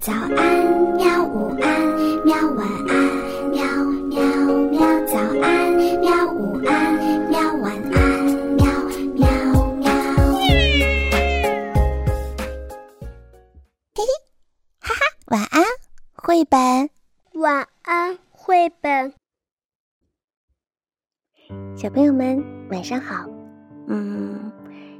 [0.00, 0.32] 早安，
[0.96, 1.22] 喵！
[1.26, 2.34] 午安，喵！
[2.56, 3.62] 晚安，喵
[4.08, 4.22] 喵
[4.70, 4.80] 喵！
[5.04, 6.32] 早安，喵！
[6.32, 7.38] 午安，喵！
[7.58, 8.24] 晚安，
[8.56, 8.64] 喵
[9.12, 9.28] 喵
[9.74, 9.92] 喵！
[13.94, 14.02] 嘿嘿，
[14.80, 15.62] 哈哈，晚安，
[16.14, 16.88] 绘本。
[17.34, 19.12] 晚安，绘本。
[21.76, 23.26] 小朋友们，晚上好。
[23.88, 24.50] 嗯，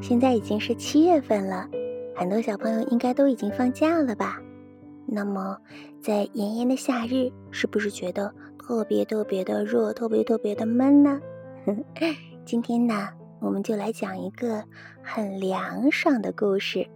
[0.00, 1.68] 现在已经是七月份了，
[2.14, 4.40] 很多小朋友应该都已经放假了吧？
[5.06, 5.58] 那么，
[6.02, 11.20] 在炎炎的夏日，是不是觉得特别特别的热，特别特别的闷呢？
[12.44, 13.08] 今天呢，
[13.40, 14.64] 我们就来讲一个
[15.02, 16.86] 很凉爽的故事。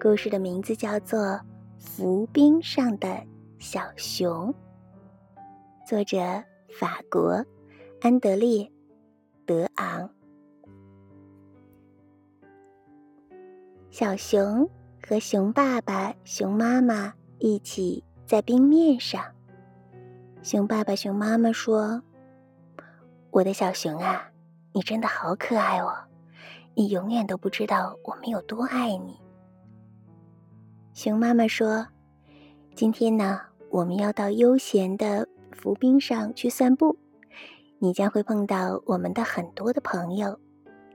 [0.00, 1.20] 故事的名字叫做
[1.78, 3.22] 《浮冰上的
[3.58, 4.54] 小熊》，
[5.86, 6.16] 作者
[6.78, 7.44] 法国
[8.00, 8.64] 安德烈·
[9.44, 10.08] 德昂。
[13.90, 14.68] 小熊
[15.06, 17.12] 和熊爸爸、熊妈妈。
[17.40, 19.24] 一起在冰面上，
[20.42, 22.02] 熊爸爸、熊妈妈说
[23.32, 24.30] ：“我的小熊啊，
[24.74, 26.04] 你真的好可爱哦！
[26.74, 29.18] 你永远都不知道我们有多爱你。”
[30.92, 31.86] 熊妈妈说
[32.76, 36.98] ：“今天呢，我们要到悠闲的浮冰上去散步，
[37.78, 40.38] 你将会碰到我们的很多的朋友，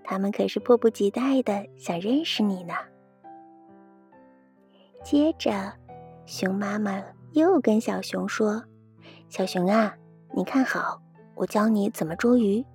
[0.03, 2.75] 他们可是迫不及待的想认识你呢。”
[5.03, 5.73] 接着。
[6.25, 8.63] 熊妈妈又跟小熊说
[9.29, 9.95] ：“小熊啊，
[10.35, 10.99] 你看好，
[11.35, 12.65] 我教你怎么捉鱼。”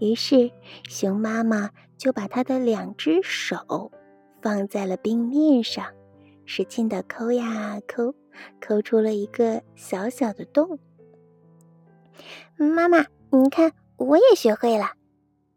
[0.00, 0.50] 于是，
[0.88, 3.92] 熊妈妈就把它的两只手
[4.40, 5.86] 放在了冰面上，
[6.44, 8.14] 使劲的抠呀抠，
[8.60, 10.80] 抠出了一个小小的洞。
[12.56, 14.92] 妈妈，你看，我也学会了。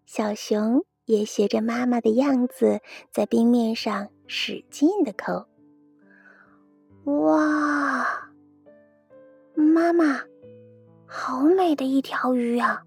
[0.06, 5.48] 小熊也学着妈妈的样子，在冰面上使劲的抠。
[7.06, 8.04] 哇，
[9.54, 10.22] 妈妈，
[11.06, 12.82] 好美的一条鱼啊！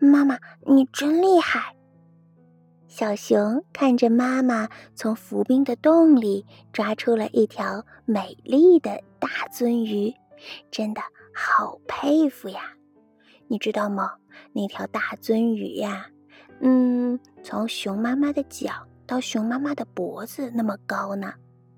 [0.00, 1.76] 妈妈，你真厉害。
[2.88, 10.12] 小熊看着妈妈从浮冰的洞里抓出了一条美丽的大鳟鱼，
[10.72, 11.00] 真的
[11.32, 12.72] 好佩服呀！
[13.46, 14.14] 你知道吗？
[14.52, 16.06] 那条大鳟鱼呀，
[16.60, 18.72] 嗯，从熊妈妈的脚
[19.06, 21.32] 到熊妈妈的脖子那么高呢。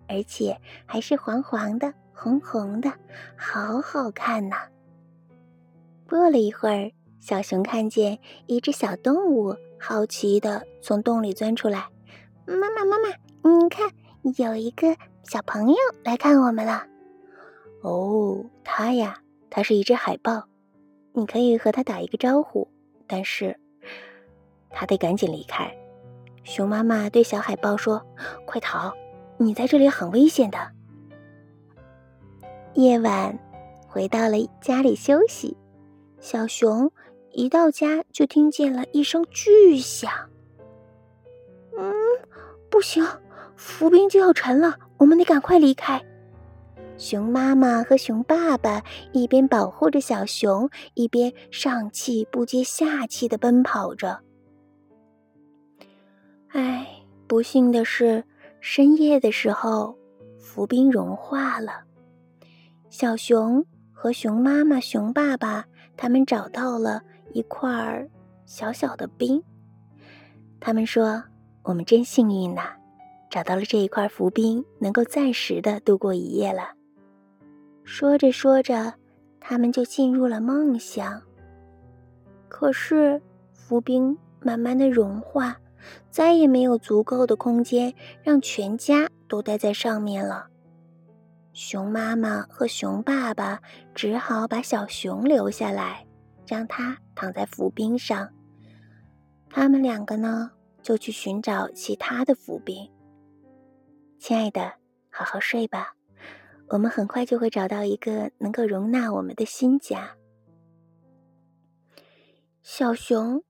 [0.09, 2.93] 而且还是黄黄的、红红的，
[3.37, 4.57] 好好看呐！
[6.09, 11.89] 过了一会儿，小熊看见一只小动物，好奇的从洞里钻出来。
[12.45, 13.09] 妈妈，妈妈，
[13.51, 13.91] 你看，
[14.37, 16.87] 有一个小朋友来看我们了。
[17.83, 20.49] 哦，它呀，它是一只海豹，
[21.13, 22.69] 你可以和它打一个招呼，
[23.07, 23.59] 但是
[24.71, 25.75] 它得赶紧离开。
[26.45, 28.05] 熊妈妈对小海豹说
[28.45, 28.93] ：“快逃！”
[29.43, 30.59] 你在这里很危险的。
[32.75, 33.39] 夜晚，
[33.89, 35.57] 回到了家里休息，
[36.21, 36.91] 小熊
[37.33, 40.11] 一到家就听见了一声巨响。
[41.77, 41.93] 嗯，
[42.71, 43.05] 不行，
[43.57, 46.01] 浮冰就要沉了，我们得赶快离开。
[46.97, 48.83] 熊妈妈和熊爸爸
[49.13, 54.21] 一边保护着小熊，一边上气不接下气的奔跑着。
[56.51, 56.87] 唉，
[57.27, 58.25] 不幸的是。
[58.65, 59.99] 深夜的时候，
[60.39, 61.83] 浮冰融化了。
[62.91, 65.65] 小熊和熊妈妈、熊爸爸
[65.97, 67.03] 他们找到了
[67.33, 68.09] 一块
[68.47, 69.43] 小小的冰。
[70.61, 71.25] 他们说
[71.65, 72.71] ：“我们真幸运呐，
[73.29, 76.71] 找到了这一块浮冰，能够暂时的度过一夜了。”
[77.83, 78.95] 说着说着，
[79.41, 81.21] 他们就进入了梦乡。
[82.49, 83.21] 可是，
[83.53, 85.57] 浮冰慢慢的融化。
[86.11, 90.49] 再也没有足够的空间让全家都待在上面了。
[91.53, 93.61] 熊妈妈和熊爸爸
[93.95, 96.07] 只好把小熊留下来，
[96.47, 98.33] 让它躺在浮冰上。
[99.51, 102.91] 他们两个呢，就去寻找其他的浮冰。
[104.19, 104.75] 亲爱的，
[105.11, 105.95] 好好睡吧，
[106.69, 110.17] 我们很快就会找到一个能够容纳我们的新家。
[112.63, 113.43] 小熊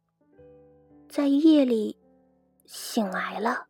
[1.08, 2.01] 在夜里。
[2.64, 3.66] 醒来了，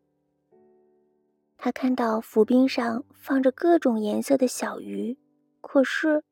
[1.56, 5.18] 他看到浮冰上放着各种颜色的小鱼，
[5.60, 6.22] 可是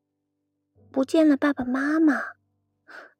[0.91, 2.21] 不见了爸爸妈妈。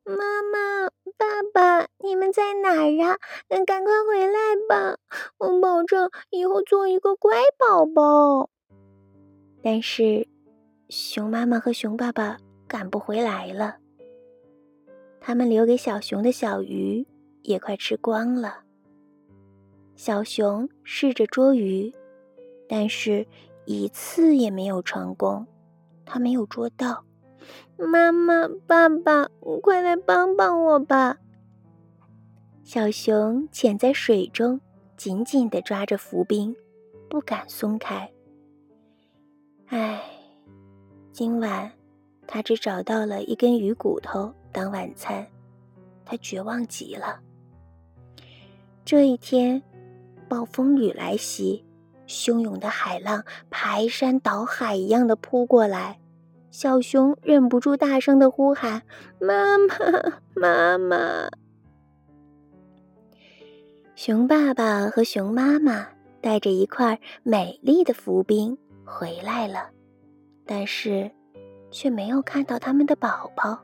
[0.04, 3.18] 妈妈、爸爸，你们在哪儿啊？
[3.66, 4.98] 赶快回来吧！
[5.38, 8.50] 我保证以后做一个乖宝宝。
[9.62, 10.28] 但是，
[10.90, 12.38] 熊妈妈和熊爸爸
[12.68, 13.78] 赶不回来了，
[15.20, 17.08] 他们留给小熊的小鱼
[17.44, 18.64] 也快吃光了。
[19.96, 21.94] 小熊试着捉鱼，
[22.68, 23.28] 但是
[23.66, 25.46] 一次也没有成功，
[26.06, 27.04] 它没有捉到。
[27.78, 29.28] 妈妈，爸爸，
[29.62, 31.18] 快来帮帮我吧！
[32.64, 34.62] 小熊潜在水中，
[34.96, 36.56] 紧紧地抓着浮冰，
[37.10, 38.12] 不敢松开。
[39.68, 40.02] 唉，
[41.12, 41.72] 今晚
[42.28, 45.28] 他只找到了一根鱼骨头当晚餐，
[46.06, 47.20] 他绝望极了。
[48.86, 49.62] 这一天，
[50.32, 51.66] 暴风雨来袭，
[52.08, 56.00] 汹涌的海浪排山倒海一样的扑过来。
[56.52, 58.84] 小熊忍不住大声的呼喊
[59.20, 59.76] ：“妈妈，
[60.34, 61.30] 妈妈！”
[63.94, 65.90] 熊爸爸和熊妈妈
[66.22, 69.72] 带着一块美丽的浮冰回来了，
[70.46, 71.12] 但是
[71.72, 73.60] 却没有看到他们的宝宝，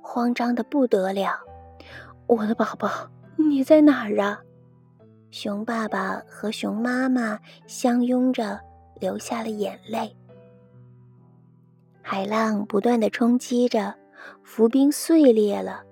[0.00, 1.38] 慌张的不得了。
[2.26, 2.90] “我的宝宝，
[3.36, 4.40] 你在哪儿啊？”
[5.32, 8.60] 熊爸爸和熊妈妈相拥着
[9.00, 10.14] 流下了眼泪。
[12.02, 13.94] 海浪不断的冲击着，
[14.42, 15.84] 浮冰碎裂了，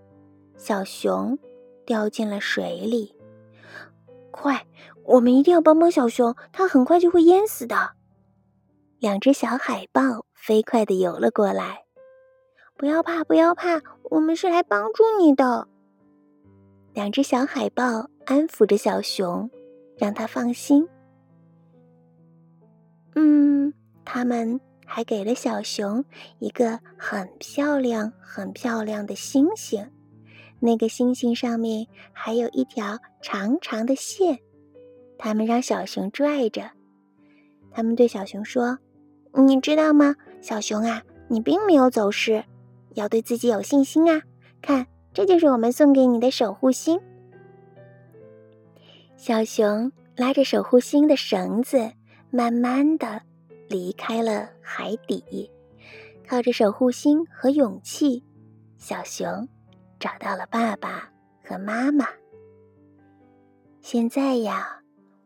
[0.58, 1.38] 小熊
[1.86, 3.16] 掉进了水里。
[4.30, 4.66] 快，
[5.04, 7.92] 我们一定要帮帮小熊，它很快就会淹死的。
[8.98, 11.84] 两只小海豹飞快的游了过来。
[12.76, 15.66] 不要怕，不要怕，我们是来帮助你的。
[16.92, 19.50] 两只小海豹安抚着小熊，
[19.98, 20.88] 让它放心。
[23.16, 23.74] 嗯，
[24.04, 24.60] 他们。
[24.92, 26.04] 还给了小熊
[26.40, 29.88] 一个很漂亮、很漂亮的星星，
[30.58, 34.40] 那个星星上面还有一条长长的线。
[35.16, 36.72] 他们让小熊拽着，
[37.70, 38.80] 他们对小熊说
[39.46, 42.42] ：“你知道吗，小熊啊，你并没有走失，
[42.94, 44.22] 要对自己有信心啊！
[44.60, 47.00] 看，这就是我们送给你的守护星。”
[49.22, 51.92] 小熊拉着守护星的绳子，
[52.30, 53.20] 慢慢的。
[53.68, 55.50] 离开了海底，
[56.26, 58.24] 靠着守护星和勇气，
[58.78, 59.46] 小熊
[59.98, 61.12] 找到了爸爸
[61.44, 62.06] 和妈妈。
[63.82, 64.80] 现在呀，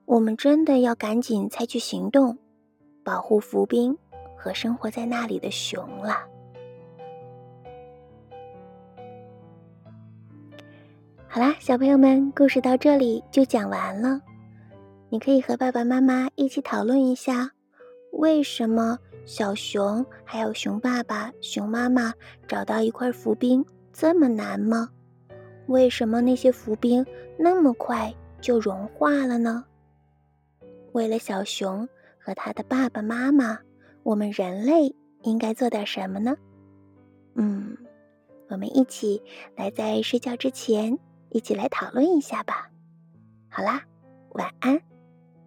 [0.06, 2.37] 我们真的要赶紧采取行动，
[3.05, 3.97] 保护浮冰
[4.37, 6.33] 和生活在那里的熊了。
[11.34, 14.20] 好啦，小朋友们，故事到这里就讲完了。
[15.08, 17.50] 你可以和爸爸妈妈一起讨论一下。
[18.12, 18.96] 为什么
[19.26, 22.14] 小熊还有熊爸爸、熊妈妈
[22.46, 24.88] 找到一块浮冰这么难吗？
[25.66, 27.04] 为什么那些浮冰
[27.37, 29.64] 那么快就融化了呢？
[30.92, 33.58] 为了小熊和他的爸爸妈妈，
[34.04, 36.37] 我们人类应该做点什么呢？
[37.34, 37.76] 嗯，
[38.50, 39.20] 我们一起
[39.56, 40.96] 来在睡觉之前
[41.34, 42.70] 一起来讨论一下吧。
[43.50, 43.82] 好啦，
[44.31, 44.81] 晚安，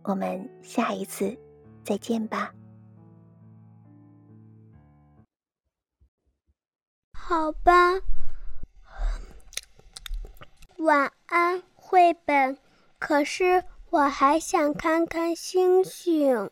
[0.04, 1.40] 我们下一次
[1.82, 2.54] 再见吧。
[7.14, 8.02] 好吧，
[10.80, 12.58] 晚安，绘本。
[13.00, 16.52] 可是我还想看看星星。